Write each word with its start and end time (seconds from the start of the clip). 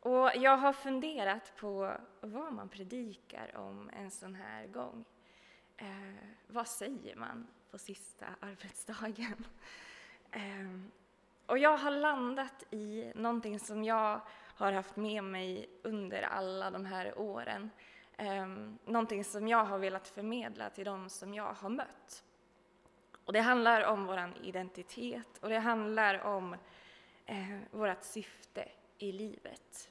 Och 0.00 0.30
jag 0.34 0.56
har 0.56 0.72
funderat 0.72 1.56
på 1.56 1.96
vad 2.20 2.52
man 2.52 2.68
predikar 2.68 3.56
om 3.56 3.90
en 3.92 4.10
sån 4.10 4.34
här 4.34 4.66
gång. 4.66 5.04
Eh, 5.76 6.14
vad 6.46 6.68
säger 6.68 7.16
man 7.16 7.46
på 7.70 7.78
sista 7.78 8.26
arbetsdagen? 8.40 9.46
Eh, 10.32 10.80
och 11.46 11.58
jag 11.58 11.76
har 11.76 11.90
landat 11.90 12.64
i 12.70 13.12
någonting 13.14 13.58
som 13.58 13.84
jag 13.84 14.20
har 14.54 14.72
haft 14.72 14.96
med 14.96 15.24
mig 15.24 15.68
under 15.82 16.22
alla 16.22 16.70
de 16.70 16.84
här 16.84 17.18
åren. 17.18 17.70
Eh, 18.16 18.46
någonting 18.84 19.24
som 19.24 19.48
jag 19.48 19.64
har 19.64 19.78
velat 19.78 20.08
förmedla 20.08 20.70
till 20.70 20.84
de 20.84 21.08
som 21.08 21.34
jag 21.34 21.52
har 21.52 21.68
mött. 21.68 22.24
Och 23.24 23.32
det 23.32 23.40
handlar 23.40 23.82
om 23.82 24.06
vår 24.06 24.32
identitet 24.42 25.38
och 25.40 25.48
det 25.48 25.58
handlar 25.58 26.22
om 26.22 26.56
eh, 27.26 27.58
vårt 27.70 28.02
syfte 28.02 28.68
i 29.02 29.12
livet. 29.12 29.90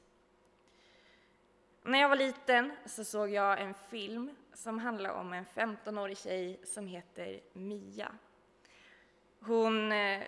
När 1.83 1.99
jag 1.99 2.09
var 2.09 2.15
liten 2.15 2.71
så 2.85 3.03
såg 3.03 3.29
jag 3.29 3.61
en 3.61 3.73
film 3.73 4.35
som 4.53 4.79
handlar 4.79 5.09
om 5.09 5.33
en 5.33 5.45
15-årig 5.45 6.17
tjej 6.17 6.59
som 6.63 6.87
heter 6.87 7.39
Mia. 7.53 8.11
Hon 9.39 9.91
eh, 9.91 10.23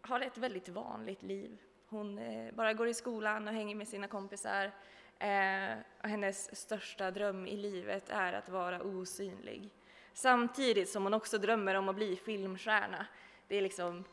har 0.00 0.20
ett 0.20 0.38
väldigt 0.38 0.68
vanligt 0.68 1.22
liv. 1.22 1.58
Hon 1.88 2.18
eh, 2.18 2.54
bara 2.54 2.74
går 2.74 2.88
i 2.88 2.94
skolan 2.94 3.48
och 3.48 3.54
hänger 3.54 3.74
med 3.74 3.88
sina 3.88 4.08
kompisar. 4.08 4.72
Eh, 5.18 5.78
och 6.02 6.08
hennes 6.08 6.56
största 6.56 7.10
dröm 7.10 7.46
i 7.46 7.56
livet 7.56 8.08
är 8.08 8.32
att 8.32 8.48
vara 8.48 8.82
osynlig. 8.82 9.70
Samtidigt 10.12 10.88
som 10.88 11.02
hon 11.02 11.14
också 11.14 11.38
drömmer 11.38 11.74
om 11.74 11.88
att 11.88 11.96
bli 11.96 12.16
filmstjärna. 12.16 13.06
Det 13.48 13.56
är 13.56 13.62
liksom 13.62 14.04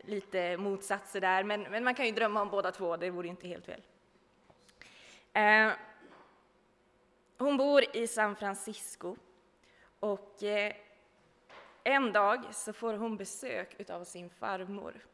lite 0.00 0.56
motsatser 0.56 1.20
där, 1.20 1.44
men, 1.44 1.62
men 1.62 1.84
man 1.84 1.94
kan 1.94 2.06
ju 2.06 2.12
drömma 2.12 2.42
om 2.42 2.50
båda 2.50 2.72
två, 2.72 2.96
det 2.96 3.10
vore 3.10 3.28
inte 3.28 3.48
helt 3.48 3.66
fel. 3.66 3.82
Eh, 5.32 5.70
hon 7.38 7.56
bor 7.56 7.96
i 7.96 8.06
San 8.06 8.36
Francisco 8.36 9.16
och 10.00 10.42
eh, 10.42 10.72
en 11.84 12.12
dag 12.12 12.54
så 12.54 12.72
får 12.72 12.94
hon 12.94 13.16
besök 13.16 13.90
av 13.90 14.04
sin 14.04 14.30
farmor. 14.30 15.06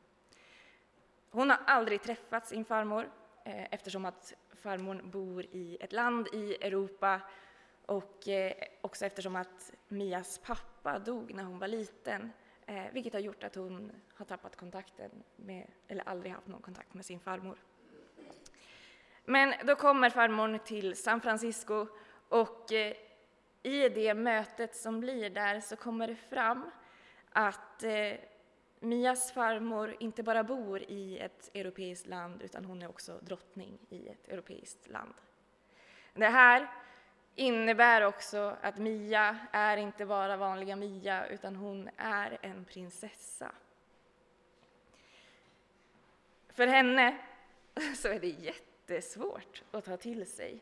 Hon 1.31 1.51
har 1.51 1.59
aldrig 1.67 2.03
träffat 2.03 2.47
sin 2.47 2.65
farmor 2.65 3.11
eh, 3.45 3.65
eftersom 3.71 4.05
att 4.05 4.35
farmor 4.63 5.03
bor 5.05 5.45
i 5.45 5.77
ett 5.81 5.93
land 5.93 6.29
i 6.33 6.55
Europa 6.55 7.21
och 7.87 8.29
eh, 8.29 8.53
också 8.81 9.07
eftersom 9.07 9.37
att 9.37 9.73
Mias 9.89 10.39
pappa 10.39 10.99
dog 10.99 11.35
när 11.35 11.45
hon 11.45 11.59
var 11.59 11.69
liten, 11.69 12.33
eh, 12.67 12.85
vilket 12.93 13.13
har 13.13 13.21
gjort 13.21 13.45
att 13.45 13.55
hon 13.55 13.93
har 14.15 14.25
tappat 14.25 14.57
kontakten 14.57 15.11
med, 15.37 15.67
eller 15.89 16.09
aldrig 16.09 16.33
haft 16.33 16.47
någon 16.47 16.63
kontakt 16.63 16.95
med 16.95 17.05
sin 17.05 17.21
farmor. 17.21 17.59
Men 19.25 19.55
då 19.67 19.77
kommer 19.77 20.11
farmor 20.11 20.59
till 20.59 20.97
San 20.97 21.21
Francisco 21.21 21.87
och 22.29 22.73
eh, 22.73 22.97
i 23.63 23.89
det 23.89 24.15
mötet 24.15 24.77
som 24.77 25.01
blir 25.01 25.31
där 25.31 25.61
så 25.61 25.77
kommer 25.77 26.09
det 26.09 26.17
fram 26.17 26.71
att 27.31 27.83
eh, 27.83 28.13
Mias 28.81 29.33
farmor 29.33 29.97
inte 30.01 30.23
bara 30.23 30.45
bor 30.45 30.83
i 30.83 31.19
ett 31.19 31.51
europeiskt 31.55 32.07
land 32.07 32.43
utan 32.43 32.65
hon 32.65 32.83
är 32.83 32.89
också 32.89 33.19
drottning 33.23 33.79
i 33.89 34.09
ett 34.09 34.29
europeiskt 34.29 34.89
land. 34.89 35.15
Det 36.15 36.29
här 36.29 36.71
innebär 37.35 38.03
också 38.03 38.57
att 38.63 38.79
Mia 38.79 39.39
är 39.53 39.77
inte 39.77 40.07
bara 40.07 40.37
vanliga 40.37 40.77
Mia, 40.77 41.27
utan 41.27 41.57
hon 41.57 41.91
är 41.97 42.39
en 42.43 42.65
prinsessa. 42.65 43.53
För 46.49 46.67
henne 46.67 47.19
så 47.97 48.09
är 48.09 48.21
det 48.21 48.29
jättesvårt 48.29 49.63
att 49.71 49.85
ta 49.85 49.97
till 49.97 50.27
sig. 50.27 50.61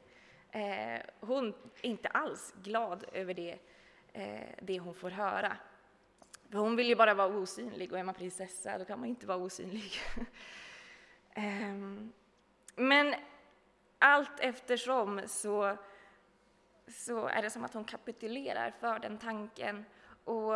Eh, 0.50 1.00
hon 1.20 1.48
är 1.82 1.86
inte 1.86 2.08
alls 2.08 2.54
glad 2.62 3.04
över 3.12 3.34
det, 3.34 3.58
eh, 4.12 4.48
det 4.60 4.78
hon 4.78 4.94
får 4.94 5.10
höra. 5.10 5.56
För 6.50 6.58
hon 6.58 6.76
vill 6.76 6.88
ju 6.88 6.94
bara 6.94 7.14
vara 7.14 7.36
osynlig 7.36 7.92
och 7.92 7.98
är 7.98 8.02
man 8.02 8.14
prinsessa 8.14 8.78
då 8.78 8.84
kan 8.84 9.00
man 9.00 9.08
inte 9.08 9.26
vara 9.26 9.38
osynlig. 9.38 9.92
Ehm, 11.34 12.12
men 12.76 13.14
allt 13.98 14.40
eftersom 14.40 15.20
så 15.26 15.76
så 16.92 17.26
är 17.26 17.42
det 17.42 17.50
som 17.50 17.64
att 17.64 17.74
hon 17.74 17.84
kapitulerar 17.84 18.70
för 18.70 18.98
den 18.98 19.18
tanken 19.18 19.84
och, 20.24 20.54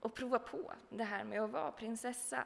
och 0.00 0.14
provar 0.14 0.38
på 0.38 0.72
det 0.88 1.04
här 1.04 1.24
med 1.24 1.40
att 1.42 1.50
vara 1.50 1.72
prinsessa. 1.72 2.44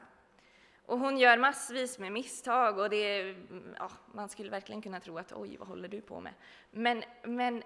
Och 0.85 0.99
hon 0.99 1.17
gör 1.17 1.37
massvis 1.37 1.99
med 1.99 2.11
misstag 2.11 2.77
och 2.77 2.89
det, 2.89 3.35
ja, 3.77 3.91
man 4.13 4.29
skulle 4.29 4.49
verkligen 4.49 4.81
kunna 4.81 4.99
tro 4.99 5.17
att 5.17 5.33
oj, 5.33 5.57
vad 5.57 5.67
håller 5.67 5.87
du 5.87 6.01
på 6.01 6.19
med? 6.19 6.33
Men, 6.71 7.03
men 7.23 7.63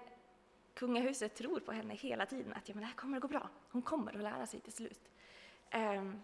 kungahuset 0.74 1.34
tror 1.34 1.60
på 1.60 1.72
henne 1.72 1.94
hela 1.94 2.26
tiden 2.26 2.52
att 2.52 2.68
ja, 2.68 2.74
men 2.74 2.80
det 2.80 2.86
här 2.86 2.94
kommer 2.94 3.16
att 3.16 3.22
gå 3.22 3.28
bra. 3.28 3.48
Hon 3.70 3.82
kommer 3.82 4.16
att 4.16 4.22
lära 4.22 4.46
sig 4.46 4.60
till 4.60 4.72
slut. 4.72 5.10
Um, 5.74 6.22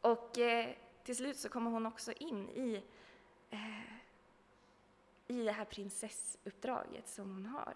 och 0.00 0.38
eh, 0.38 0.68
till 1.02 1.16
slut 1.16 1.38
så 1.38 1.48
kommer 1.48 1.70
hon 1.70 1.86
också 1.86 2.12
in 2.12 2.48
i 2.48 2.84
eh, 3.50 3.58
i 5.30 5.44
det 5.44 5.52
här 5.52 5.64
prinsessuppdraget 5.64 7.08
som 7.08 7.30
hon 7.34 7.46
har. 7.46 7.74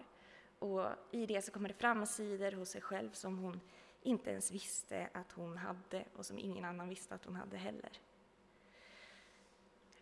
Och 0.58 0.86
i 1.10 1.26
det 1.26 1.42
så 1.42 1.52
kommer 1.52 1.68
det 1.68 1.74
fram 1.74 2.06
sidor 2.06 2.52
hos 2.52 2.68
sig 2.68 2.80
själv 2.80 3.10
som 3.12 3.38
hon 3.38 3.60
inte 4.02 4.30
ens 4.30 4.50
visste 4.50 5.08
att 5.12 5.32
hon 5.32 5.56
hade 5.56 6.04
och 6.16 6.26
som 6.26 6.38
ingen 6.38 6.64
annan 6.64 6.88
visste 6.88 7.14
att 7.14 7.24
hon 7.24 7.36
hade 7.36 7.56
heller. 7.56 7.90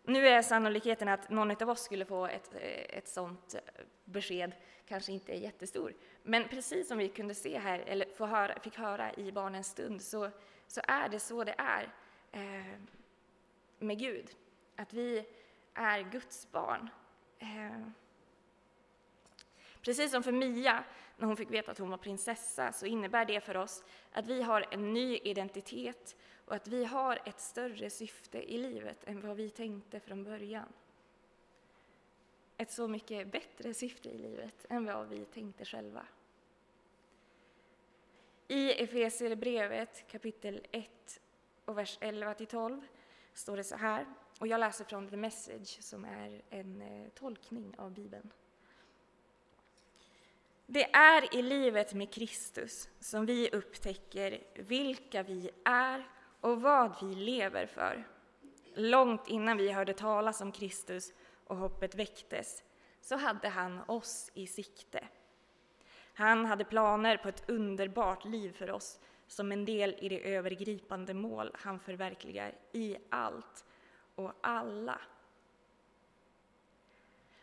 Nu 0.03 0.27
är 0.27 0.41
sannolikheten 0.41 1.07
att 1.07 1.29
någon 1.29 1.51
av 1.51 1.69
oss 1.69 1.83
skulle 1.83 2.05
få 2.05 2.27
ett, 2.27 2.53
eh, 2.53 2.97
ett 2.97 3.07
sådant 3.07 3.53
eh, 3.53 3.61
besked 4.05 4.51
kanske 4.87 5.11
inte 5.11 5.33
är 5.33 5.37
jättestor. 5.37 5.93
Men 6.23 6.47
precis 6.47 6.87
som 6.87 6.97
vi 6.97 7.09
kunde 7.09 7.35
se 7.35 7.59
här, 7.59 7.79
eller 7.79 8.05
få 8.15 8.25
höra, 8.25 8.59
fick 8.59 8.77
höra 8.77 9.13
i 9.13 9.31
barnens 9.31 9.67
stund, 9.67 10.01
så, 10.01 10.29
så 10.67 10.81
är 10.87 11.09
det 11.09 11.19
så 11.19 11.43
det 11.43 11.55
är 11.57 11.93
eh, 12.31 12.79
med 13.79 13.99
Gud. 13.99 14.35
Att 14.75 14.93
vi 14.93 15.25
är 15.73 16.01
Guds 16.01 16.51
barn 16.51 16.89
Eh, 17.43 17.87
precis 19.81 20.11
som 20.11 20.23
för 20.23 20.31
Mia, 20.31 20.83
när 21.17 21.27
hon 21.27 21.37
fick 21.37 21.51
veta 21.51 21.71
att 21.71 21.77
hon 21.77 21.89
var 21.89 21.97
prinsessa, 21.97 22.71
så 22.71 22.85
innebär 22.85 23.25
det 23.25 23.41
för 23.41 23.57
oss 23.57 23.83
att 24.11 24.27
vi 24.27 24.41
har 24.41 24.65
en 24.71 24.93
ny 24.93 25.17
identitet 25.17 26.15
och 26.45 26.55
att 26.55 26.67
vi 26.67 26.85
har 26.85 27.19
ett 27.25 27.39
större 27.39 27.89
syfte 27.89 28.53
i 28.53 28.57
livet 28.57 29.03
än 29.03 29.27
vad 29.27 29.37
vi 29.37 29.49
tänkte 29.49 29.99
från 29.99 30.23
början. 30.23 30.73
Ett 32.57 32.71
så 32.71 32.87
mycket 32.87 33.31
bättre 33.31 33.73
syfte 33.73 34.09
i 34.09 34.17
livet 34.17 34.65
än 34.69 34.85
vad 34.85 35.07
vi 35.07 35.25
tänkte 35.25 35.65
själva. 35.65 36.05
I 38.47 38.83
Efesierbrevet 38.83 40.07
kapitel 40.07 40.67
1 40.71 41.21
och 41.65 41.77
vers 41.77 41.97
11-12 41.99 42.81
står 43.33 43.57
det 43.57 43.63
så 43.63 43.75
här. 43.75 44.05
Och 44.39 44.47
jag 44.47 44.59
läser 44.59 44.85
från 44.85 45.09
The 45.09 45.17
Message 45.17 45.83
som 45.83 46.05
är 46.05 46.41
en 46.49 46.81
eh, 46.81 47.09
tolkning 47.09 47.75
av 47.77 47.93
Bibeln. 47.93 48.31
Det 50.65 50.95
är 50.95 51.35
i 51.35 51.41
livet 51.41 51.93
med 51.93 52.13
Kristus 52.13 52.89
som 52.99 53.25
vi 53.25 53.49
upptäcker 53.49 54.43
vilka 54.55 55.23
vi 55.23 55.49
är 55.65 56.07
och 56.41 56.61
vad 56.61 56.95
vi 57.01 57.15
lever 57.15 57.65
för. 57.65 58.07
Långt 58.73 59.27
innan 59.27 59.57
vi 59.57 59.71
hörde 59.71 59.93
talas 59.93 60.41
om 60.41 60.51
Kristus 60.51 61.13
och 61.47 61.57
hoppet 61.57 61.95
väcktes 61.95 62.63
så 63.01 63.15
hade 63.15 63.49
han 63.49 63.81
oss 63.87 64.31
i 64.33 64.47
sikte. 64.47 65.07
Han 66.13 66.45
hade 66.45 66.65
planer 66.65 67.17
på 67.17 67.29
ett 67.29 67.49
underbart 67.49 68.25
liv 68.25 68.53
för 68.53 68.71
oss 68.71 68.99
som 69.27 69.51
en 69.51 69.65
del 69.65 69.95
i 69.99 70.09
det 70.09 70.35
övergripande 70.35 71.13
mål 71.13 71.51
han 71.53 71.79
förverkligar 71.79 72.55
i 72.71 72.97
allt 73.09 73.65
och 74.15 74.33
alla. 74.41 75.01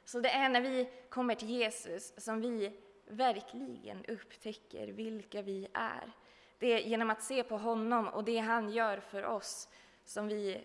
Så 0.05 0.21
det 0.21 0.31
är 0.31 0.49
när 0.49 0.61
vi 0.61 0.91
kommer 1.09 1.35
till 1.35 1.50
Jesus 1.50 2.12
som 2.17 2.41
vi 2.41 2.73
verkligen 3.06 4.05
upptäcker 4.05 4.87
vilka 4.87 5.43
vi 5.43 5.69
är. 5.73 6.12
Det 6.59 6.67
är 6.67 6.79
genom 6.79 7.11
att 7.11 7.23
se 7.23 7.43
på 7.43 7.56
honom 7.56 8.09
och 8.09 8.25
det 8.25 8.39
han 8.39 8.71
gör 8.71 9.00
för 9.00 9.25
oss 9.25 9.69
som 10.05 10.29
vi, 10.29 10.65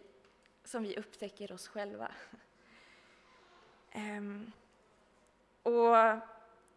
som 0.64 0.84
vi 0.84 0.98
upptäcker 0.98 1.52
oss 1.52 1.68
själva. 1.68 2.12
Um, 3.96 4.52
och 5.64 5.96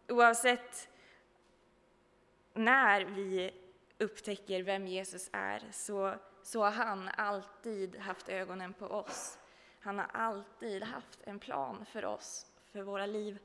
oavsett 0.07 0.89
när 2.53 3.01
vi 3.01 3.53
upptäcker 3.97 4.63
vem 4.63 4.87
Jesus 4.87 5.29
är 5.33 5.63
så 5.71 6.15
så 6.49 6.63
har 6.63 6.71
han 6.71 7.09
alltid 7.17 7.95
haft 7.95 8.29
ögonen 8.29 8.73
på 8.73 8.85
oss. 8.85 9.39
Han 9.79 9.99
har 9.99 10.05
alltid 10.13 10.83
haft 10.83 11.19
en 11.23 11.39
plan 11.39 11.85
för 11.85 12.05
oss, 12.05 12.51
för 12.71 12.81
våra 12.81 13.05
liv, 13.05 13.39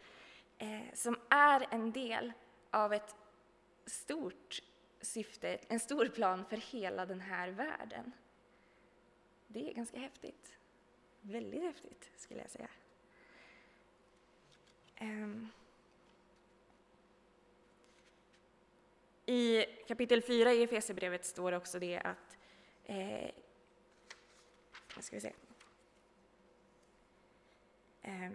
eh, 0.59 0.95
som 0.95 1.19
är 1.29 1.67
en 1.71 1.93
del 1.93 2.33
av 2.71 2.93
ett 2.93 3.17
stort 3.87 4.63
syfte, 5.01 5.59
en 5.69 5.81
stor 5.81 6.09
plan 6.09 6.45
för 6.45 6.57
hela 6.57 7.07
den 7.07 7.21
här 7.21 7.49
världen. 7.49 8.13
Det 9.47 9.71
är 9.71 9.75
ganska 9.75 9.99
häftigt. 9.99 10.59
väldigt 11.21 11.63
häftigt, 11.63 12.11
skulle 12.17 12.41
jag 12.41 12.51
säga. 12.51 12.69
Um. 15.01 15.49
I 19.27 19.65
kapitel 19.89 20.23
4 20.23 20.53
i 20.53 20.63
Efesierbrevet 20.63 21.25
står 21.25 21.53
också 21.53 21.79
det 21.79 21.99
att 21.99 22.24
eh, 22.85 23.31
ska 25.01 25.17
vi 25.17 25.21
se. 25.21 25.33
Eh, 28.03 28.31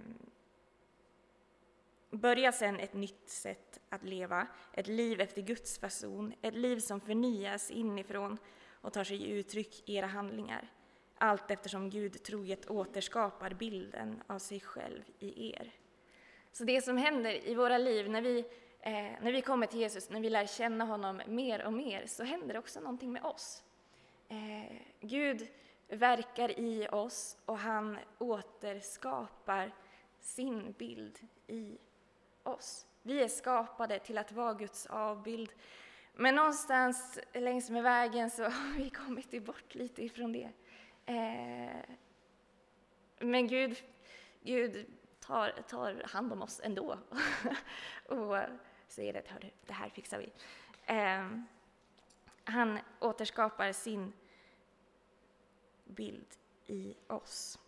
börja 2.11 2.51
sedan 2.51 2.79
ett 2.79 2.93
nytt 2.93 3.29
sätt 3.29 3.79
att 3.89 4.03
leva, 4.03 4.47
ett 4.73 4.87
liv 4.87 5.21
efter 5.21 5.41
Guds 5.41 5.79
fason, 5.79 6.33
ett 6.41 6.53
liv 6.53 6.79
som 6.79 7.01
förnyas 7.01 7.71
inifrån 7.71 8.37
och 8.81 8.93
tar 8.93 9.03
sig 9.03 9.29
uttryck 9.31 9.89
i 9.89 9.95
era 9.95 10.05
handlingar, 10.05 10.71
allt 11.17 11.51
eftersom 11.51 11.89
Gud 11.89 12.23
troget 12.23 12.69
återskapar 12.69 13.53
bilden 13.53 14.23
av 14.27 14.39
sig 14.39 14.59
själv 14.59 15.03
i 15.19 15.51
er. 15.53 15.71
Så 16.51 16.63
det 16.63 16.81
som 16.81 16.97
händer 16.97 17.47
i 17.47 17.55
våra 17.55 17.77
liv 17.77 18.09
när 18.09 18.21
vi, 18.21 18.39
eh, 18.79 18.93
när 18.93 19.31
vi 19.31 19.41
kommer 19.41 19.67
till 19.67 19.79
Jesus, 19.79 20.09
när 20.09 20.19
vi 20.19 20.29
lär 20.29 20.45
känna 20.45 20.85
honom 20.85 21.21
mer 21.27 21.65
och 21.65 21.73
mer, 21.73 22.05
så 22.05 22.23
händer 22.23 22.53
det 22.53 22.59
också 22.59 22.79
någonting 22.79 23.11
med 23.11 23.23
oss. 23.23 23.63
Eh, 24.29 24.77
Gud 24.99 25.47
verkar 25.87 26.59
i 26.59 26.87
oss 26.91 27.37
och 27.45 27.57
han 27.57 27.97
återskapar 28.17 29.71
sin 30.19 30.71
bild 30.71 31.19
i 31.47 31.77
oss. 32.43 32.87
Vi 33.01 33.23
är 33.23 33.27
skapade 33.27 33.99
till 33.99 34.17
att 34.17 34.31
vara 34.31 34.53
Guds 34.53 34.85
avbild. 34.85 35.51
Men 36.13 36.35
någonstans 36.35 37.19
längs 37.33 37.69
med 37.69 37.83
vägen 37.83 38.29
så 38.29 38.43
har 38.49 38.77
vi 38.77 38.89
kommit 38.89 39.43
bort 39.45 39.75
lite 39.75 40.03
ifrån 40.03 40.31
det. 40.31 40.49
Eh, 41.05 41.95
men 43.19 43.47
Gud, 43.47 43.83
Gud 44.41 44.85
tar, 45.19 45.51
tar 45.67 46.03
hand 46.05 46.33
om 46.33 46.41
oss 46.41 46.61
ändå 46.63 46.97
och 48.05 48.37
säger 48.87 49.17
att 49.17 49.43
det 49.65 49.73
här 49.73 49.89
fixar 49.89 50.17
vi. 50.17 50.31
Eh, 50.85 51.27
han 52.49 52.79
återskapar 52.99 53.71
sin 53.71 54.13
bild 55.85 56.27
i 56.67 56.95
oss. 57.07 57.59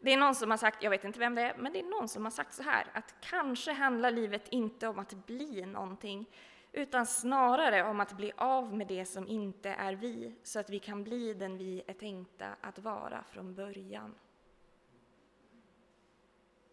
Det 0.00 0.12
är 0.12 0.16
någon 0.16 0.34
som 0.34 0.50
har 0.50 0.58
sagt, 0.58 0.82
jag 0.82 0.90
vet 0.90 1.04
inte 1.04 1.18
vem 1.18 1.34
det 1.34 1.42
är, 1.42 1.56
men 1.56 1.72
det 1.72 1.78
är 1.78 2.00
någon 2.00 2.08
som 2.08 2.24
har 2.24 2.30
sagt 2.30 2.54
så 2.54 2.62
här 2.62 2.86
att 2.92 3.14
kanske 3.20 3.72
handlar 3.72 4.10
livet 4.10 4.48
inte 4.48 4.88
om 4.88 4.98
att 4.98 5.26
bli 5.26 5.66
någonting 5.66 6.26
utan 6.72 7.06
snarare 7.06 7.82
om 7.82 8.00
att 8.00 8.12
bli 8.12 8.32
av 8.36 8.74
med 8.74 8.86
det 8.86 9.04
som 9.04 9.28
inte 9.28 9.70
är 9.70 9.92
vi 9.92 10.34
så 10.42 10.60
att 10.60 10.70
vi 10.70 10.78
kan 10.78 11.04
bli 11.04 11.34
den 11.34 11.58
vi 11.58 11.82
är 11.86 11.94
tänkta 11.94 12.56
att 12.60 12.78
vara 12.78 13.24
från 13.30 13.54
början. 13.54 14.14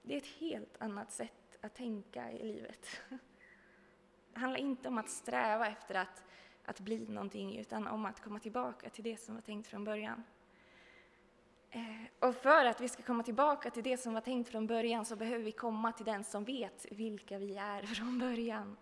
Det 0.01 0.13
är 0.13 0.17
ett 0.17 0.39
helt 0.39 0.81
annat 0.81 1.11
sätt 1.11 1.57
att 1.61 1.75
tänka 1.75 2.31
i 2.31 2.43
livet. 2.43 3.01
Det 4.33 4.39
handlar 4.39 4.59
inte 4.59 4.87
om 4.87 4.97
att 4.97 5.09
sträva 5.09 5.67
efter 5.67 5.95
att, 5.95 6.23
att 6.69 6.79
bli 6.79 7.07
någonting 7.07 7.57
utan 7.57 7.87
om 7.87 8.05
att 8.05 8.23
komma 8.23 8.39
tillbaka 8.39 8.89
till 8.89 9.03
det 9.03 9.17
som 9.17 9.35
var 9.35 9.41
tänkt 9.41 9.67
från 9.67 9.83
början. 9.83 10.23
Eh, 11.69 11.81
och 12.19 12.35
för 12.35 12.65
att 12.65 12.81
vi 12.81 12.89
ska 12.89 13.03
komma 13.03 13.23
tillbaka 13.23 13.69
till 13.69 13.83
det 13.83 13.97
som 13.97 14.13
var 14.13 14.21
tänkt 14.21 14.49
från 14.49 14.67
början 14.67 15.05
så 15.05 15.15
behöver 15.15 15.43
vi 15.43 15.51
komma 15.51 15.91
till 15.91 16.05
den 16.05 16.23
som 16.23 16.43
vet 16.43 16.85
vilka 16.91 17.37
vi 17.37 17.57
är 17.57 17.81
från 17.83 18.19
början. 18.19 18.77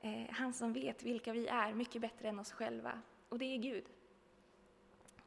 Eh, 0.00 0.30
han 0.30 0.52
som 0.52 0.72
vet 0.72 1.02
vilka 1.02 1.32
vi 1.32 1.46
är 1.46 1.72
mycket 1.72 2.02
bättre 2.02 2.28
än 2.28 2.38
oss 2.38 2.52
själva, 2.52 3.02
och 3.28 3.38
det 3.38 3.44
är 3.44 3.58
Gud. 3.58 3.84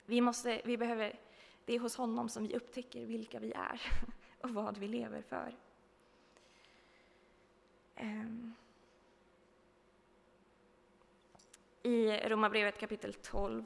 Vi, 0.06 0.22
måste, 0.22 0.62
vi 0.66 0.78
behöver, 0.78 1.20
det 1.66 1.74
är 1.74 1.80
hos 1.80 1.96
honom 1.96 2.30
som 2.30 2.48
vi 2.48 2.56
upptäcker 2.56 3.06
vilka 3.06 3.40
vi 3.40 3.52
är 3.52 3.82
och 4.42 4.50
vad 4.50 4.78
vi 4.78 4.88
lever 4.88 5.22
för. 5.22 5.56
Ehm. 7.96 8.54
I 11.86 12.20
Romarbrevet 12.30 12.80
kapitel 12.80 13.14
12 13.14 13.66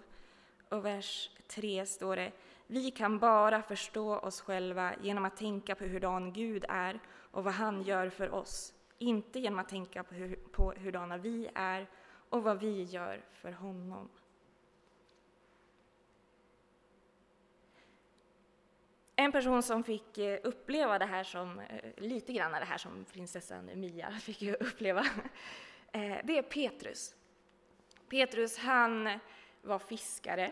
och 0.70 0.86
vers 0.86 1.30
3 1.48 1.86
står 1.86 2.16
det 2.16 2.32
vi 2.68 2.92
kan 2.92 3.20
bara 3.20 3.62
förstå 3.62 4.18
oss 4.18 4.42
själva 4.42 4.96
genom 5.02 5.26
att 5.26 5.38
tänka 5.38 5.76
på 5.76 5.84
hurdan 5.84 6.34
Gud 6.34 6.66
är 6.70 7.00
och 7.32 7.44
vad 7.44 7.54
han 7.54 7.84
gör 7.84 8.10
för 8.10 8.30
oss, 8.34 8.74
inte 8.98 9.40
genom 9.40 9.60
att 9.60 9.70
tänka 9.70 10.04
på, 10.04 10.16
hur, 10.16 10.36
på 10.36 10.74
hurdana 10.78 11.18
vi 11.18 11.50
är 11.56 11.88
och 12.30 12.44
vad 12.44 12.60
vi 12.60 12.84
gör 12.84 13.22
för 13.34 13.52
honom. 13.52 14.10
En 19.16 19.32
person 19.32 19.64
som 19.64 19.84
fick 19.84 20.18
eh, 20.18 20.40
uppleva 20.44 21.00
det 21.00 21.06
här 21.06 21.24
som, 21.24 21.60
eh, 21.60 21.92
lite 21.98 22.34
grann 22.34 22.52
det 22.52 22.58
här 22.58 22.78
som 22.78 23.06
prinsessan 23.06 23.70
Mia 23.76 24.12
fick 24.12 24.42
uppleva, 24.62 25.06
eh, 25.92 26.18
det 26.24 26.38
är 26.38 26.42
Petrus. 26.42 27.16
Petrus, 28.10 28.58
han 28.58 29.20
var 29.62 29.80
fiskare 29.80 30.52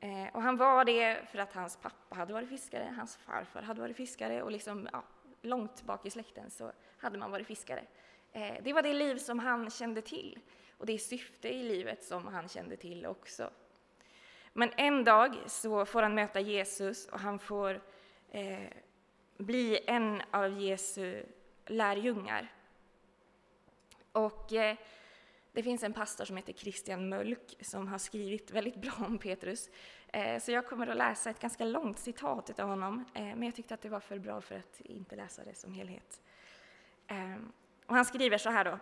eh, 0.00 0.26
och 0.32 0.42
han 0.42 0.56
var 0.56 0.84
det 0.84 1.28
för 1.30 1.38
att 1.38 1.52
hans 1.52 1.76
pappa 1.76 2.16
hade 2.16 2.32
varit 2.32 2.48
fiskare, 2.48 2.94
hans 2.96 3.16
farfar 3.16 3.62
hade 3.62 3.80
varit 3.80 3.96
fiskare 3.96 4.42
och 4.42 4.50
liksom, 4.50 4.88
ja, 4.92 5.02
långt 5.42 5.82
bak 5.82 6.06
i 6.06 6.10
släkten 6.10 6.50
så 6.50 6.72
hade 6.98 7.18
man 7.18 7.30
varit 7.30 7.46
fiskare. 7.46 7.84
Eh, 8.32 8.54
det 8.62 8.72
var 8.72 8.82
det 8.82 8.92
liv 8.92 9.16
som 9.16 9.38
han 9.38 9.70
kände 9.70 10.02
till 10.02 10.38
och 10.78 10.86
det 10.86 10.98
syfte 10.98 11.48
i 11.48 11.62
livet 11.62 12.04
som 12.04 12.26
han 12.26 12.48
kände 12.48 12.76
till 12.76 13.06
också. 13.06 13.50
Men 14.52 14.70
en 14.76 15.04
dag 15.04 15.36
så 15.46 15.86
får 15.86 16.02
han 16.02 16.14
möta 16.14 16.40
Jesus 16.40 17.06
och 17.06 17.20
han 17.20 17.38
får 17.38 17.80
eh, 18.30 18.68
bli 19.36 19.78
en 19.86 20.22
av 20.30 20.60
Jesu 20.60 21.22
lärjungar. 21.66 22.52
Och 24.12 24.52
eh, 24.52 24.76
det 25.56 25.62
finns 25.62 25.82
en 25.82 25.92
pastor 25.92 26.24
som 26.24 26.36
heter 26.36 26.52
Christian 26.52 27.08
Mölk 27.08 27.56
som 27.60 27.88
har 27.88 27.98
skrivit 27.98 28.50
väldigt 28.50 28.76
bra 28.76 28.92
om 29.06 29.18
Petrus. 29.18 29.70
Eh, 30.08 30.40
så 30.40 30.52
jag 30.52 30.66
kommer 30.66 30.86
att 30.86 30.96
läsa 30.96 31.30
ett 31.30 31.40
ganska 31.40 31.64
långt 31.64 31.98
citat 31.98 32.60
av 32.60 32.68
honom, 32.68 33.04
eh, 33.14 33.22
men 33.22 33.42
jag 33.42 33.54
tyckte 33.54 33.74
att 33.74 33.80
det 33.80 33.88
var 33.88 34.00
för 34.00 34.18
bra 34.18 34.40
för 34.40 34.54
att 34.54 34.80
inte 34.80 35.16
läsa 35.16 35.44
det 35.44 35.54
som 35.54 35.74
helhet. 35.74 36.20
Ehm, 37.06 37.52
och 37.86 37.94
han 37.94 38.04
skriver 38.04 38.38
så 38.38 38.50
här 38.50 38.64
då. 38.64 38.78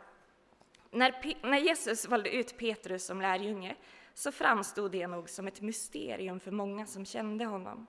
När 1.42 1.58
Jesus 1.58 2.08
valde 2.08 2.30
ut 2.30 2.58
Petrus 2.58 3.06
som 3.06 3.20
lärjunge 3.20 3.76
så 4.14 4.32
framstod 4.32 4.92
det 4.92 5.06
nog 5.06 5.30
som 5.30 5.46
ett 5.46 5.60
mysterium 5.60 6.40
för 6.40 6.50
många 6.50 6.86
som 6.86 7.04
kände 7.04 7.44
honom. 7.44 7.86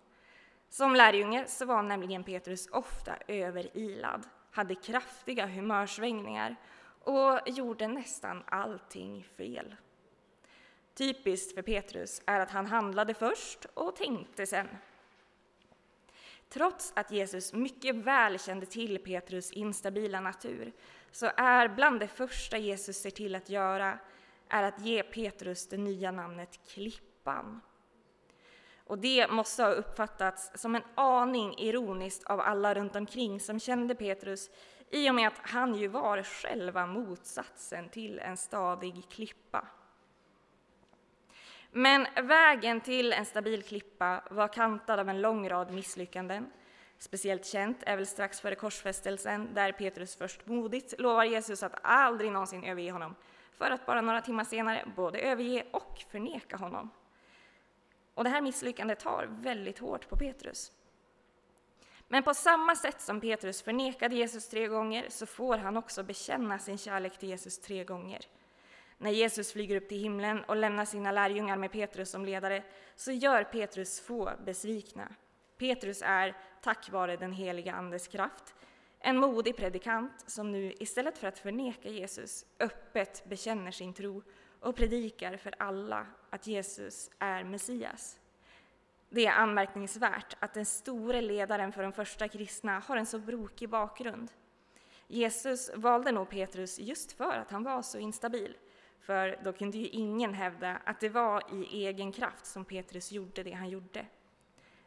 Som 0.69 0.95
lärjunge 0.95 1.45
så 1.47 1.65
var 1.65 1.83
nämligen 1.83 2.23
Petrus 2.23 2.67
ofta 2.71 3.17
överilad, 3.27 4.27
hade 4.51 4.75
kraftiga 4.75 5.45
humörsvängningar 5.45 6.55
och 7.05 7.39
gjorde 7.45 7.87
nästan 7.87 8.43
allting 8.45 9.23
fel. 9.37 9.75
Typiskt 10.93 11.55
för 11.55 11.61
Petrus 11.61 12.21
är 12.25 12.39
att 12.39 12.51
han 12.51 12.65
handlade 12.65 13.13
först 13.13 13.65
och 13.73 13.95
tänkte 13.95 14.45
sen. 14.45 14.67
Trots 16.49 16.93
att 16.95 17.11
Jesus 17.11 17.53
mycket 17.53 17.95
väl 17.95 18.39
kände 18.39 18.65
till 18.65 18.99
Petrus 18.99 19.51
instabila 19.51 20.19
natur 20.19 20.71
så 21.11 21.31
är 21.37 21.67
bland 21.67 21.99
det 21.99 22.07
första 22.07 22.57
Jesus 22.57 22.97
ser 22.97 23.09
till 23.09 23.35
att 23.35 23.49
göra 23.49 23.99
är 24.49 24.63
att 24.63 24.81
ge 24.81 25.03
Petrus 25.03 25.67
det 25.67 25.77
nya 25.77 26.11
namnet 26.11 26.59
Klippan. 26.67 27.61
Och 28.87 28.97
det 28.97 29.31
måste 29.31 29.63
ha 29.63 29.69
uppfattats 29.69 30.51
som 30.61 30.75
en 30.75 30.83
aning 30.95 31.55
ironiskt 31.57 32.23
av 32.23 32.39
alla 32.39 32.73
runt 32.73 32.95
omkring 32.95 33.39
som 33.39 33.59
kände 33.59 33.95
Petrus 33.95 34.49
i 34.89 35.09
och 35.09 35.15
med 35.15 35.27
att 35.27 35.39
han 35.43 35.75
ju 35.75 35.87
var 35.87 36.23
själva 36.23 36.87
motsatsen 36.87 37.89
till 37.89 38.19
en 38.19 38.37
stadig 38.37 39.09
klippa. 39.09 39.67
Men 41.71 42.07
vägen 42.23 42.81
till 42.81 43.13
en 43.13 43.25
stabil 43.25 43.63
klippa 43.63 44.23
var 44.31 44.47
kantad 44.47 44.99
av 44.99 45.09
en 45.09 45.21
lång 45.21 45.49
rad 45.49 45.71
misslyckanden. 45.71 46.51
Speciellt 46.97 47.45
känt 47.45 47.83
är 47.83 47.95
väl 47.95 48.05
strax 48.05 48.41
före 48.41 48.55
korsfästelsen, 48.55 49.53
där 49.53 49.71
Petrus 49.71 50.15
först 50.15 50.47
modigt 50.47 50.99
lovar 50.99 51.23
Jesus 51.23 51.63
att 51.63 51.75
aldrig 51.81 52.31
någonsin 52.31 52.63
överge 52.63 52.91
honom, 52.91 53.15
för 53.51 53.71
att 53.71 53.85
bara 53.85 54.01
några 54.01 54.21
timmar 54.21 54.43
senare 54.43 54.85
både 54.95 55.19
överge 55.19 55.65
och 55.71 56.03
förneka 56.09 56.57
honom. 56.57 56.89
Och 58.13 58.23
det 58.23 58.29
här 58.29 58.41
misslyckandet 58.41 58.99
tar 58.99 59.27
väldigt 59.29 59.79
hårt 59.79 60.09
på 60.09 60.17
Petrus. 60.17 60.71
Men 62.07 62.23
på 62.23 62.33
samma 62.33 62.75
sätt 62.75 63.01
som 63.01 63.21
Petrus 63.21 63.61
förnekade 63.61 64.15
Jesus 64.15 64.49
tre 64.49 64.67
gånger 64.67 65.05
så 65.09 65.25
får 65.25 65.57
han 65.57 65.77
också 65.77 66.03
bekänna 66.03 66.59
sin 66.59 66.77
kärlek 66.77 67.17
till 67.17 67.29
Jesus 67.29 67.59
tre 67.59 67.83
gånger. 67.83 68.21
När 68.97 69.11
Jesus 69.11 69.53
flyger 69.53 69.75
upp 69.75 69.89
till 69.89 70.01
himlen 70.01 70.43
och 70.43 70.55
lämnar 70.55 70.85
sina 70.85 71.11
lärjungar 71.11 71.57
med 71.57 71.71
Petrus 71.71 72.09
som 72.09 72.25
ledare 72.25 72.63
så 72.95 73.11
gör 73.11 73.43
Petrus 73.43 73.99
få 73.99 74.31
besvikna. 74.45 75.15
Petrus 75.57 76.01
är, 76.05 76.37
tack 76.61 76.91
vare 76.91 77.17
den 77.17 77.33
heliga 77.33 77.73
Andes 77.73 78.07
kraft, 78.07 78.55
en 78.99 79.17
modig 79.17 79.57
predikant 79.57 80.23
som 80.27 80.51
nu 80.51 80.73
istället 80.79 81.17
för 81.17 81.27
att 81.27 81.39
förneka 81.39 81.89
Jesus 81.89 82.45
öppet 82.59 83.25
bekänner 83.25 83.71
sin 83.71 83.93
tro 83.93 84.23
och 84.59 84.75
predikar 84.75 85.37
för 85.37 85.55
alla 85.57 86.07
att 86.29 86.47
Jesus 86.47 87.11
är 87.19 87.43
Messias 87.43 88.19
det 89.15 89.25
är 89.25 89.31
anmärkningsvärt 89.31 90.35
att 90.39 90.53
den 90.53 90.65
store 90.65 91.21
ledaren 91.21 91.71
för 91.71 91.83
de 91.83 91.91
första 91.91 92.27
kristna 92.27 92.79
har 92.79 92.97
en 92.97 93.05
så 93.05 93.19
brokig 93.19 93.69
bakgrund. 93.69 94.31
Jesus 95.07 95.71
valde 95.75 96.11
nog 96.11 96.29
Petrus 96.29 96.79
just 96.79 97.11
för 97.11 97.33
att 97.33 97.51
han 97.51 97.63
var 97.63 97.81
så 97.81 97.97
instabil, 97.97 98.57
för 98.99 99.39
då 99.43 99.53
kunde 99.53 99.77
ju 99.77 99.87
ingen 99.87 100.33
hävda 100.33 100.81
att 100.85 100.99
det 100.99 101.09
var 101.09 101.43
i 101.53 101.85
egen 101.85 102.11
kraft 102.11 102.45
som 102.45 102.65
Petrus 102.65 103.11
gjorde 103.11 103.43
det 103.43 103.51
han 103.51 103.69
gjorde. 103.69 104.05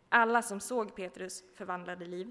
Alla 0.08 0.42
som 0.42 0.60
såg 0.60 0.94
Petrus 0.94 1.44
förvandlade 1.54 2.04
liv 2.04 2.30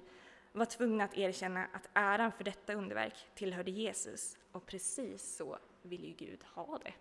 var 0.51 0.65
tvungna 0.65 1.03
att 1.03 1.17
erkänna 1.17 1.65
att 1.73 1.89
äran 1.93 2.31
för 2.31 2.43
detta 2.43 2.73
underverk 2.73 3.27
tillhörde 3.35 3.71
Jesus, 3.71 4.37
och 4.51 4.65
precis 4.65 5.35
så 5.35 5.57
vill 5.81 6.05
ju 6.05 6.13
Gud 6.13 6.43
ha 6.43 6.77
det. 6.83 6.93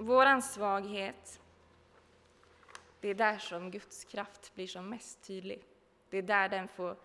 Våran 0.00 0.42
svaghet, 0.42 1.40
det 3.00 3.08
är 3.08 3.14
där 3.14 3.38
som 3.38 3.70
Guds 3.70 4.04
kraft 4.04 4.54
blir 4.54 4.66
som 4.66 4.88
mest 4.88 5.22
tydlig. 5.22 5.64
Det 6.10 6.18
är 6.18 6.22
där, 6.22 6.48
den 6.48 6.68
får, 6.68 6.96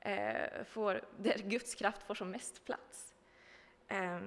eh, 0.00 0.64
får, 0.64 1.04
där 1.18 1.38
Guds 1.38 1.74
kraft 1.74 2.02
får 2.02 2.14
som 2.14 2.30
mest 2.30 2.64
plats. 2.64 3.14
Eh, 3.88 4.20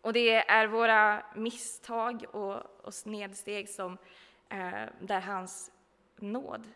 och 0.00 0.12
det 0.12 0.50
är 0.50 0.66
våra 0.66 1.26
misstag 1.34 2.24
och, 2.30 2.84
och 2.84 2.94
snedsteg 2.94 3.68
som, 3.68 3.98
eh, 4.48 4.84
där 5.00 5.20
hans 5.20 5.70
nåd 6.16 6.68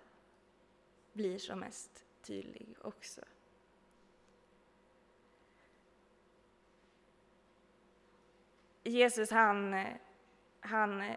blir 1.12 1.38
som 1.38 1.58
mest 1.58 2.04
tydlig 2.22 2.76
också. 2.82 3.20
Jesus 8.82 9.30
han, 9.30 9.74
eh, 9.74 9.96
han 10.60 11.00
eh, 11.00 11.16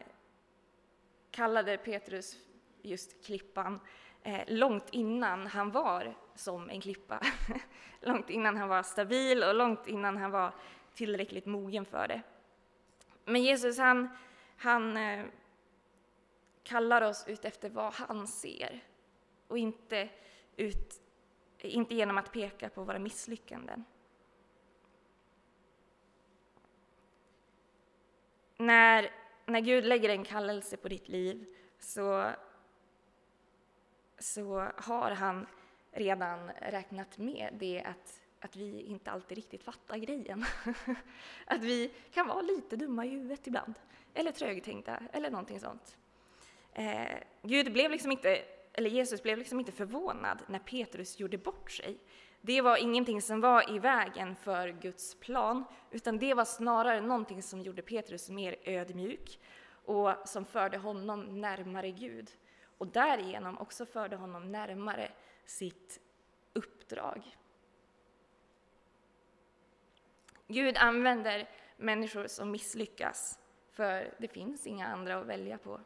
kallade 1.32 1.78
Petrus 1.78 2.38
just 2.82 3.26
klippan 3.26 3.80
eh, 4.24 4.42
långt 4.48 4.90
innan 4.92 5.48
han 5.48 5.72
var 5.72 6.16
som 6.36 6.70
en 6.70 6.82
klippa. 6.82 7.22
långt 8.02 8.30
innan 8.30 8.58
han 8.58 8.70
var 8.70 8.84
stabil 8.84 9.44
och 9.44 9.56
långt 9.56 9.88
innan 9.88 10.18
han 10.18 10.32
var 10.32 10.54
tillräckligt 10.94 11.46
mogen 11.46 11.86
för 11.86 12.08
det. 12.08 12.22
Men 13.26 13.44
Jesus 13.44 13.78
han, 13.78 14.10
han 14.58 14.98
eh, 14.98 15.26
kallar 16.64 17.02
oss 17.02 17.28
ut 17.28 17.46
efter 17.46 17.70
vad 17.70 17.94
han 17.94 18.28
ser 18.28 18.84
och 19.48 19.58
inte, 19.58 20.10
ut, 20.56 21.02
inte 21.58 21.96
genom 21.96 22.18
att 22.18 22.32
peka 22.32 22.70
på 22.70 22.84
våra 22.84 23.00
misslyckanden. 23.00 23.86
När, 28.58 29.12
när 29.52 29.60
Gud 29.60 29.86
lägger 29.86 30.10
en 30.10 30.24
kallelse 30.24 30.78
på 30.78 30.88
ditt 30.88 31.08
liv 31.08 31.46
så, 31.80 32.32
så 34.20 34.72
har 34.78 35.12
han 35.12 35.48
redan 35.92 36.50
räknat 36.50 37.18
med 37.18 37.54
det 37.60 37.84
att 37.84 38.22
att 38.40 38.56
vi 38.56 38.82
inte 38.82 39.12
alltid 39.12 39.38
riktigt 39.38 39.64
fattar 39.64 39.98
grejen. 39.98 40.46
att 41.46 41.64
vi 41.64 41.92
kan 42.14 42.28
vara 42.28 42.42
lite 42.42 42.76
dumma 42.76 43.06
i 43.06 43.10
huvudet 43.10 43.48
ibland, 43.48 43.74
eller 44.14 44.32
trögtänkta, 44.32 45.00
eller 45.14 45.32
någonting 45.32 45.60
sånt. 45.60 45.98
Eh, 46.74 47.18
Gud 47.42 47.74
blev 47.74 47.92
liksom 47.92 48.12
inte, 48.12 48.42
eller 48.74 48.90
Jesus 48.90 49.24
blev 49.24 49.38
liksom 49.38 49.60
inte 49.60 49.72
förvånad 49.72 50.40
när 50.48 50.60
Petrus 50.60 51.20
gjorde 51.20 51.38
bort 51.38 51.72
sig. 51.72 51.98
Det 52.42 52.62
var 52.62 52.78
ingenting 52.78 53.22
som 53.22 53.42
var 53.42 53.76
i 53.76 53.80
vägen 53.80 54.36
för 54.36 54.68
Guds 54.70 55.16
plan, 55.16 55.64
utan 55.92 56.20
det 56.20 56.34
var 56.34 56.46
snarare 56.46 57.02
någonting 57.02 57.44
som 57.44 57.62
gjorde 57.62 57.82
Petrus 57.82 58.30
mer 58.30 58.56
ödmjuk 58.64 59.40
och 59.86 60.12
som 60.26 60.46
förde 60.46 60.78
honom 60.78 61.42
närmare 61.42 61.92
Gud 61.92 62.32
och 62.78 62.88
därigenom 62.88 63.58
också 63.58 63.86
förde 63.86 64.16
honom 64.16 64.52
närmare 64.52 65.12
sitt 65.46 66.00
uppdrag. 66.54 67.38
Gud 70.48 70.78
använder 70.78 71.50
människor 71.78 72.28
som 72.28 72.52
misslyckas, 72.52 73.40
för 73.72 74.14
det 74.20 74.28
finns 74.28 74.68
inga 74.68 74.88
andra 74.88 75.20
att 75.20 75.26
välja 75.26 75.58
på. 75.58 75.82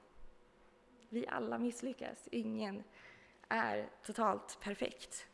Vi 1.10 1.28
alla 1.28 1.58
misslyckas, 1.58 2.28
ingen 2.32 2.84
är 3.48 3.90
totalt 4.04 4.60
perfekt. 4.62 5.28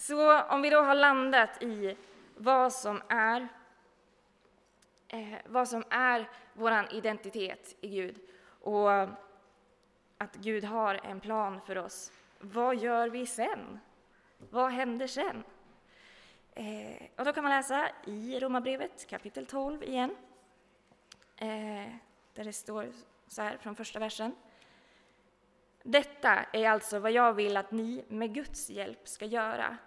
Så 0.00 0.42
om 0.42 0.62
vi 0.62 0.70
då 0.70 0.80
har 0.82 0.94
landat 0.94 1.62
i 1.62 1.96
vad 2.36 2.72
som 2.72 3.02
är, 3.08 3.48
eh, 5.08 5.38
vad 5.46 5.68
som 5.68 5.84
är 5.90 6.28
vår 6.52 6.86
identitet 6.90 7.76
i 7.80 7.88
Gud 7.88 8.18
och 8.60 8.92
att 10.18 10.34
Gud 10.34 10.64
har 10.64 10.94
en 10.94 11.20
plan 11.20 11.60
för 11.66 11.78
oss, 11.78 12.12
vad 12.38 12.76
gör 12.76 13.08
vi 13.08 13.26
sen? 13.26 13.80
Vad 14.50 14.70
händer 14.70 15.06
sen? 15.06 15.44
Eh, 16.54 17.02
och 17.16 17.24
då 17.24 17.32
kan 17.32 17.44
man 17.44 17.52
läsa 17.52 17.88
i 18.04 18.40
Romarbrevet 18.40 19.06
kapitel 19.08 19.46
12 19.46 19.82
igen, 19.82 20.16
eh, 21.36 21.94
där 22.34 22.44
det 22.44 22.52
står 22.52 22.92
så 23.28 23.42
här 23.42 23.56
från 23.56 23.76
första 23.76 23.98
versen. 23.98 24.34
Detta 25.82 26.34
är 26.52 26.68
alltså 26.68 26.98
vad 26.98 27.12
jag 27.12 27.32
vill 27.32 27.56
att 27.56 27.70
ni 27.70 28.04
med 28.08 28.34
Guds 28.34 28.70
hjälp 28.70 29.08
ska 29.08 29.24
göra. 29.24 29.78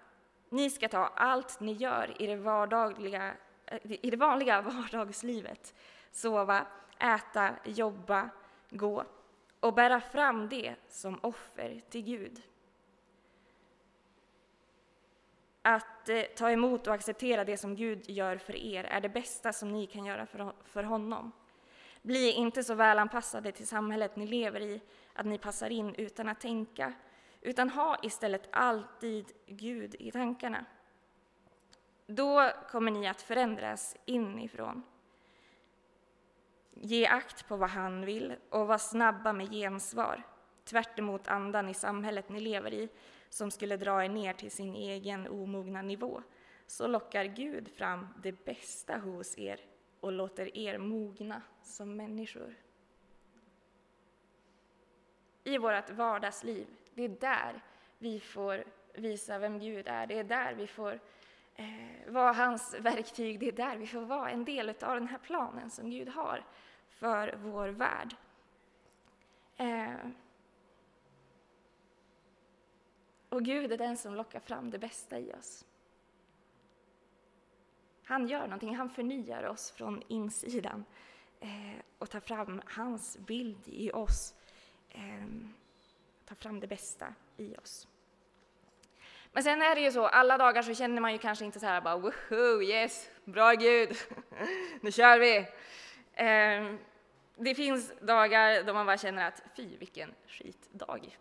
Ni 0.53 0.69
ska 0.69 0.89
ta 0.89 1.11
allt 1.15 1.59
ni 1.59 1.73
gör 1.73 2.21
i 2.21 2.27
det, 2.27 2.35
vardagliga, 2.35 3.33
eh, 3.65 3.79
i 3.85 4.09
det 4.09 4.17
vanliga 4.17 4.61
vardagslivet, 4.91 5.73
sova, 6.11 6.65
äta, 6.99 7.49
jobba, 7.65 8.29
gå 8.69 9.03
och 9.59 9.73
bära 9.73 10.01
fram 10.01 10.49
det 10.49 10.75
som 10.89 11.19
offer 11.21 11.81
till 11.89 12.01
Gud. 12.01 12.41
Att 15.61 16.09
eh, 16.09 16.21
ta 16.21 16.51
emot 16.51 16.87
och 16.87 16.93
acceptera 16.93 17.45
det 17.45 17.57
som 17.57 17.75
Gud 17.75 18.09
gör 18.09 18.37
för 18.37 18.55
er 18.55 18.83
är 18.83 19.01
det 19.01 19.09
bästa 19.09 19.53
som 19.53 19.71
ni 19.71 19.87
kan 19.87 20.05
göra 20.05 20.25
för, 20.25 20.53
för 20.63 20.83
honom. 20.83 21.31
Bli 22.01 22.31
inte 22.31 22.63
så 22.63 22.73
välanpassade 22.73 23.51
till 23.51 23.67
samhället 23.67 24.15
ni 24.15 24.27
lever 24.27 24.59
i 24.59 24.81
att 25.13 25.25
ni 25.25 25.37
passar 25.37 25.69
in 25.69 25.95
utan 25.95 26.29
att 26.29 26.39
tänka, 26.39 26.93
utan 27.43 27.69
ha 27.69 27.97
istället 28.01 28.49
alltid 28.51 29.31
Gud 29.45 29.95
i 29.99 30.11
tankarna. 30.11 30.65
Då 32.07 32.51
kommer 32.69 32.91
ni 32.91 33.07
att 33.07 33.21
förändras 33.21 33.97
inifrån. 34.05 34.83
Ge 36.73 37.07
akt 37.07 37.47
på 37.47 37.57
vad 37.57 37.69
han 37.69 38.05
vill 38.05 38.35
och 38.49 38.67
var 38.67 38.77
snabba 38.77 39.33
med 39.33 39.51
gensvar, 39.51 40.23
tvärt 40.63 40.99
andan 41.27 41.69
i 41.69 41.73
samhället 41.73 42.29
ni 42.29 42.39
lever 42.39 42.73
i, 42.73 42.89
som 43.29 43.51
skulle 43.51 43.77
dra 43.77 44.03
er 44.03 44.09
ner 44.09 44.33
till 44.33 44.51
sin 44.51 44.75
egen 44.75 45.27
omogna 45.27 45.81
nivå, 45.81 46.23
så 46.67 46.87
lockar 46.87 47.25
Gud 47.25 47.67
fram 47.67 48.07
det 48.23 48.45
bästa 48.45 48.97
hos 48.97 49.37
er 49.37 49.59
och 49.99 50.11
låter 50.11 50.57
er 50.57 50.77
mogna 50.77 51.41
som 51.61 51.95
människor. 51.95 52.55
I 55.43 55.57
vårt 55.57 55.89
vardagsliv, 55.89 56.67
det 56.95 57.03
är 57.03 57.09
där 57.09 57.61
vi 57.97 58.19
får 58.19 58.63
visa 58.93 59.39
vem 59.39 59.59
Gud 59.59 59.87
är. 59.87 60.07
Det 60.07 60.19
är 60.19 60.23
där 60.23 60.53
vi 60.53 60.67
får 60.67 60.99
eh, 61.55 61.65
vara 62.07 62.31
hans 62.31 62.75
verktyg. 62.79 63.39
Det 63.39 63.47
är 63.47 63.51
där 63.51 63.77
vi 63.77 63.87
får 63.87 64.01
vara 64.01 64.29
en 64.29 64.45
del 64.45 64.69
av 64.69 64.95
den 64.95 65.07
här 65.07 65.17
planen 65.17 65.69
som 65.69 65.89
Gud 65.89 66.09
har 66.09 66.43
för 66.89 67.35
vår 67.37 67.67
värld. 67.67 68.15
Eh, 69.57 69.93
Och 73.33 73.43
Gud 73.43 73.71
är 73.71 73.77
den 73.77 73.97
som 73.97 74.15
lockar 74.15 74.39
fram 74.39 74.69
det 74.69 74.79
bästa 74.79 75.19
i 75.19 75.33
oss. 75.33 75.65
Han 78.03 78.27
gör 78.27 78.43
någonting, 78.43 78.75
han 78.75 78.89
förnyar 78.89 79.43
oss 79.43 79.71
från 79.71 80.03
insidan 80.07 80.85
eh, 81.39 81.79
och 81.97 82.09
tar 82.09 82.19
fram 82.19 82.61
hans 82.65 83.17
bild 83.17 83.67
i 83.67 83.91
oss. 83.91 84.35
Ehm, 84.89 85.53
ta 86.35 86.41
fram 86.41 86.59
det 86.59 86.67
bästa 86.67 87.13
i 87.37 87.55
oss. 87.55 87.87
Men 89.31 89.43
sen 89.43 89.61
är 89.61 89.75
det 89.75 89.81
ju 89.81 89.91
så, 89.91 90.05
alla 90.05 90.37
dagar 90.37 90.61
så 90.61 90.73
känner 90.73 91.01
man 91.01 91.11
ju 91.11 91.17
kanske 91.17 91.45
inte 91.45 91.59
så 91.59 91.65
här 91.65 91.81
bara 91.81 91.97
woho, 91.97 92.61
yes, 92.63 93.09
bra 93.25 93.53
Gud, 93.53 93.95
nu 94.81 94.91
kör 94.91 95.19
vi. 95.19 95.47
Ehm, 96.13 96.79
det 97.35 97.55
finns 97.55 97.93
dagar 98.01 98.63
då 98.63 98.73
man 98.73 98.85
bara 98.85 98.97
känner 98.97 99.27
att 99.27 99.43
fy 99.55 99.77
vilken 99.77 100.13
skitdag. 100.27 101.17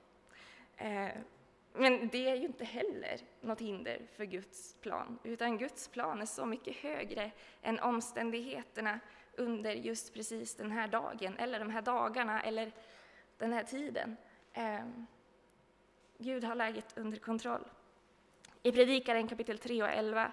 Ehm, 0.76 1.24
men 1.72 2.08
det 2.08 2.30
är 2.30 2.34
ju 2.34 2.46
inte 2.46 2.64
heller 2.64 3.20
något 3.40 3.60
hinder 3.60 4.00
för 4.16 4.24
Guds 4.24 4.74
plan, 4.80 5.18
utan 5.24 5.58
Guds 5.58 5.88
plan 5.88 6.22
är 6.22 6.26
så 6.26 6.46
mycket 6.46 6.76
högre 6.76 7.30
än 7.62 7.80
omständigheterna 7.80 9.00
under 9.36 9.72
just 9.72 10.14
precis 10.14 10.54
den 10.54 10.72
här 10.72 10.88
dagen, 10.88 11.38
eller 11.38 11.58
de 11.58 11.70
här 11.70 11.82
dagarna, 11.82 12.42
eller 12.42 12.72
den 13.38 13.52
här 13.52 13.64
tiden. 13.64 14.16
Eh, 14.52 14.84
Gud 16.18 16.44
har 16.44 16.54
läget 16.54 16.98
under 16.98 17.18
kontroll. 17.18 17.64
I 18.62 18.72
Predikaren 18.72 19.28
kapitel 19.28 19.58
3 19.58 19.82
och 19.82 19.88
11 19.88 20.32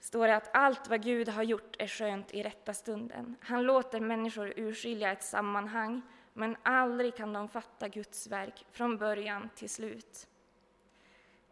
står 0.00 0.26
det 0.26 0.36
att 0.36 0.50
allt 0.56 0.88
vad 0.88 1.02
Gud 1.02 1.28
har 1.28 1.42
gjort 1.42 1.76
är 1.78 1.86
skönt 1.86 2.34
i 2.34 2.42
rätta 2.42 2.74
stunden. 2.74 3.36
Han 3.40 3.62
låter 3.62 4.00
människor 4.00 4.52
urskilja 4.56 5.12
ett 5.12 5.22
sammanhang, 5.22 6.02
men 6.32 6.56
aldrig 6.62 7.16
kan 7.16 7.32
de 7.32 7.48
fatta 7.48 7.88
Guds 7.88 8.26
verk 8.26 8.66
från 8.70 8.96
början 8.96 9.50
till 9.54 9.70
slut. 9.70 10.28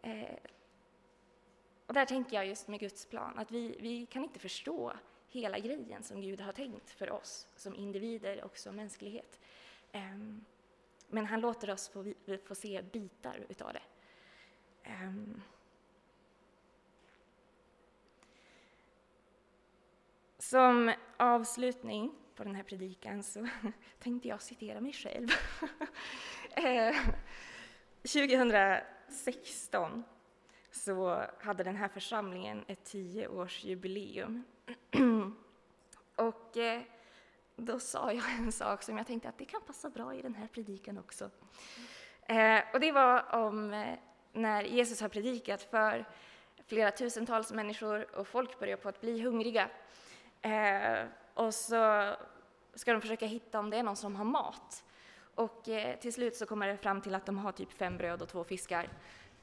Eh, 0.01 0.35
och 1.87 1.93
där 1.93 2.05
tänker 2.05 2.35
jag 2.35 2.47
just 2.47 2.67
med 2.67 2.79
Guds 2.79 3.05
plan, 3.05 3.39
att 3.39 3.51
vi, 3.51 3.77
vi 3.79 4.05
kan 4.05 4.23
inte 4.23 4.39
förstå 4.39 4.93
hela 5.27 5.59
grejen 5.59 6.03
som 6.03 6.21
Gud 6.21 6.41
har 6.41 6.51
tänkt 6.51 6.89
för 6.89 7.11
oss 7.11 7.47
som 7.55 7.75
individer 7.75 8.43
och 8.43 8.57
som 8.57 8.75
mänsklighet. 8.75 9.39
Eh, 9.91 10.01
men 11.11 11.25
han 11.25 11.41
låter 11.41 11.71
oss 11.71 11.89
få, 11.89 12.13
få 12.45 12.55
se 12.55 12.81
bitar 12.81 13.45
utav 13.49 13.73
det. 13.73 13.83
Um. 15.03 15.41
Som 20.37 20.93
avslutning 21.17 22.15
på 22.35 22.43
den 22.43 22.55
här 22.55 22.63
predikan 22.63 23.23
så 23.23 23.47
tänkte 23.99 24.27
jag 24.27 24.41
citera 24.41 24.81
mig 24.81 24.93
själv. 24.93 25.27
Ehm. 26.55 26.95
2016 28.01 30.03
så 30.71 31.25
hade 31.39 31.63
den 31.63 31.75
här 31.75 31.87
församlingen 31.87 32.65
ett 32.67 32.83
tioårsjubileum. 32.83 34.43
Och 36.15 36.57
eh, 36.57 36.81
då 37.55 37.79
sa 37.79 38.13
jag 38.13 38.31
en 38.39 38.51
sak 38.51 38.83
som 38.83 38.97
jag 38.97 39.07
tänkte 39.07 39.29
att 39.29 39.37
det 39.37 39.45
kan 39.45 39.61
passa 39.61 39.89
bra 39.89 40.15
i 40.15 40.21
den 40.21 40.35
här 40.35 40.47
predikan 40.47 40.97
också. 40.97 41.29
Eh, 42.21 42.59
och 42.73 42.79
det 42.79 42.91
var 42.91 43.35
om 43.35 43.73
eh, 43.73 43.97
när 44.33 44.63
Jesus 44.63 45.01
har 45.01 45.09
predikat 45.09 45.61
för 45.61 46.05
flera 46.67 46.91
tusentals 46.91 47.51
människor 47.51 48.15
och 48.15 48.27
folk 48.27 48.59
börjar 48.59 48.77
på 48.77 48.89
att 48.89 49.01
bli 49.01 49.21
hungriga. 49.21 49.69
Eh, 50.41 51.05
och 51.33 51.53
så 51.53 52.13
ska 52.73 52.93
de 52.93 53.01
försöka 53.01 53.25
hitta 53.25 53.59
om 53.59 53.69
det 53.69 53.77
är 53.77 53.83
någon 53.83 53.95
som 53.95 54.15
har 54.15 54.25
mat. 54.25 54.83
Och 55.35 55.69
eh, 55.69 55.99
till 55.99 56.13
slut 56.13 56.35
så 56.35 56.45
kommer 56.45 56.67
det 56.67 56.77
fram 56.77 57.01
till 57.01 57.15
att 57.15 57.25
de 57.25 57.37
har 57.37 57.51
typ 57.51 57.71
fem 57.71 57.97
bröd 57.97 58.21
och 58.21 58.29
två 58.29 58.43
fiskar. 58.43 58.89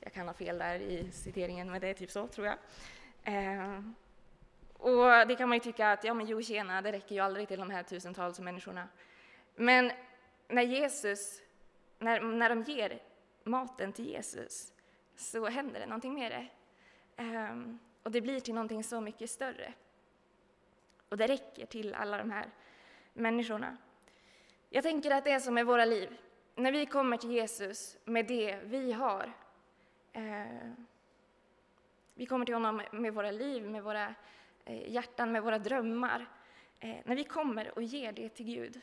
Jag 0.01 0.13
kan 0.13 0.27
ha 0.27 0.35
fel 0.35 0.59
där 0.59 0.79
i 0.81 1.11
citeringen, 1.13 1.71
men 1.71 1.81
det 1.81 1.89
är 1.89 1.95
typ 1.95 2.11
så 2.11 2.27
tror 2.27 2.47
jag. 2.47 2.57
Eh, 3.23 3.81
och 4.79 5.27
det 5.29 5.37
kan 5.37 5.49
man 5.49 5.57
ju 5.57 5.61
tycka 5.61 5.93
att, 5.93 6.05
ja 6.05 6.15
men 6.15 6.27
jo 6.27 6.43
tjena, 6.43 6.83
det 6.83 6.93
räcker 6.93 7.15
ju 7.15 7.21
aldrig 7.21 7.49
till 7.49 7.59
de 7.59 7.71
här 7.71 7.83
tusentals 7.83 8.41
människorna. 8.41 8.89
Men 9.55 9.93
när 10.49 10.63
Jesus, 10.63 11.43
när, 11.99 12.21
när 12.21 12.49
de 12.49 12.63
ger 12.63 13.03
maten 13.45 13.93
till 13.93 14.07
Jesus, 14.07 14.73
så 15.17 15.47
händer 15.47 15.81
det 15.81 15.87
någonting 15.87 16.15
med 16.15 16.33
det. 16.33 16.49
Um, 17.23 17.79
och 18.03 18.11
det 18.11 18.21
blir 18.21 18.41
till 18.41 18.55
någonting 18.55 18.85
så 18.85 19.01
mycket 19.01 19.31
större. 19.31 19.73
Och 21.09 21.17
det 21.17 21.27
räcker 21.27 21.67
till 21.67 21.95
alla 21.95 22.19
de 22.19 22.31
här 22.31 22.51
människorna. 23.13 23.77
Jag 24.71 24.83
tänker 24.83 25.11
att 25.11 25.25
det 25.25 25.31
är 25.31 25.41
som 25.41 25.55
med 25.55 25.67
våra 25.67 25.85
liv. 25.85 26.17
När 26.55 26.73
vi 26.73 26.87
kommer 26.87 27.17
till 27.17 27.31
Jesus 27.31 27.97
med 28.05 28.27
det 28.27 28.61
vi 28.65 28.93
har, 28.93 29.33
uh, 30.17 30.73
vi 32.15 32.27
kommer 32.27 32.45
till 32.45 32.55
honom 32.55 32.83
med 32.93 33.15
våra 33.15 33.31
liv, 33.31 33.71
med 33.71 33.83
våra 33.83 34.15
Eh, 34.69 34.91
hjärtan, 34.93 35.33
med 35.33 35.43
våra 35.43 35.59
drömmar. 35.59 36.27
Eh, 36.81 36.97
när 37.05 37.17
vi 37.17 37.25
kommer 37.25 37.75
och 37.75 37.83
ger 37.83 38.13
det 38.13 38.29
till 38.29 38.47
Gud 38.47 38.81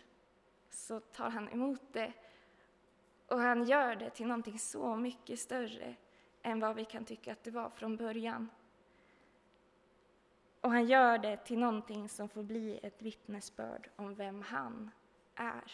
så 0.70 1.00
tar 1.00 1.30
han 1.30 1.50
emot 1.50 1.82
det 1.94 2.14
och 3.28 3.40
han 3.40 3.64
gör 3.64 3.96
det 3.96 4.10
till 4.10 4.28
någonting 4.28 4.60
så 4.60 4.96
mycket 4.96 5.40
större 5.40 5.96
än 6.42 6.60
vad 6.60 6.76
vi 6.76 6.86
kan 6.86 7.06
tycka 7.06 7.32
att 7.32 7.44
det 7.44 7.52
var 7.52 7.70
från 7.70 7.98
början. 7.98 8.50
Och 10.62 10.72
han 10.72 10.86
gör 10.86 11.18
det 11.18 11.38
till 11.38 11.60
någonting 11.60 12.10
som 12.10 12.30
får 12.30 12.44
bli 12.44 12.80
ett 12.84 13.02
vittnesbörd 13.02 13.90
om 13.96 14.16
vem 14.16 14.42
han 14.42 14.92
är. 15.36 15.72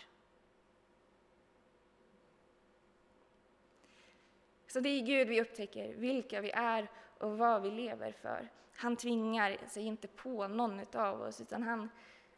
Så 4.68 4.80
det 4.80 4.90
är 4.90 5.06
Gud 5.06 5.28
vi 5.28 5.42
upptäcker 5.42 5.96
vilka 5.96 6.42
vi 6.42 6.52
är 6.52 6.88
och 7.18 7.38
vad 7.38 7.62
vi 7.62 7.72
lever 7.72 8.12
för. 8.12 8.50
Han 8.82 8.96
tvingar 8.96 9.58
sig 9.68 9.84
inte 9.84 10.08
på 10.08 10.48
någon 10.48 10.82
av 10.94 11.22
oss, 11.22 11.42
utan 11.42 11.64
han, 11.64 11.90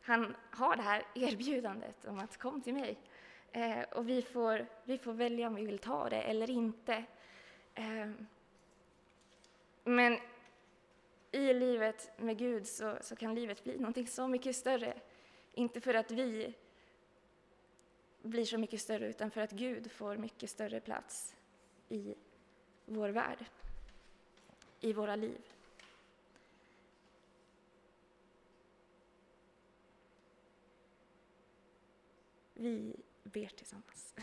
han 0.02 0.36
har 0.52 0.76
det 0.76 0.82
här 0.82 1.04
erbjudandet 1.16 2.06
om 2.06 2.20
att 2.20 2.38
kom 2.38 2.62
till 2.62 2.74
mig. 2.74 2.98
Eh, 3.52 3.82
och 3.82 4.10
vi 4.10 4.22
får, 4.22 4.68
vi 4.84 4.98
får 4.98 5.14
välja 5.14 5.48
om 5.48 5.56
vi 5.56 5.66
vill 5.66 5.80
ta 5.80 6.10
det 6.10 6.22
eller 6.22 6.50
inte. 6.50 7.04
Eh, 7.74 8.12
men 9.84 10.18
i 11.32 11.54
livet 11.54 12.12
med 12.18 12.38
Gud 12.38 12.68
så, 12.68 12.98
så 13.02 13.16
kan 13.16 13.36
livet 13.36 13.64
bli 13.64 13.78
någonting 13.78 14.08
så 14.08 14.28
mycket 14.28 14.56
större. 14.56 14.94
Inte 15.54 15.82
för 15.82 15.94
att 15.94 16.12
vi 16.12 16.54
blir 18.22 18.46
så 18.46 18.58
mycket 18.58 18.82
större, 18.82 19.08
utan 19.08 19.32
för 19.32 19.42
att 19.42 19.52
Gud 19.52 19.92
får 19.92 20.18
mycket 20.18 20.50
större 20.50 20.80
plats 20.80 21.36
i 21.90 22.16
vår 22.86 23.10
värld, 23.10 23.46
i 24.80 24.94
våra 24.94 25.16
liv. 25.16 25.53
Vi 32.64 32.96
ber 33.24 33.48
tillsammans. 33.48 34.14